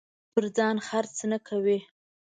پر 0.31 0.43
ځان 0.57 0.75
خرڅ 0.87 1.15
نه 1.31 1.37
کوي. 1.47 1.79